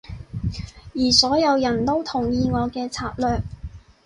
[0.95, 3.43] 而所有人都同意我嘅策略